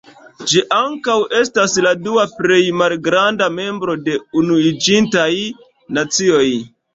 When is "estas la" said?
1.39-1.91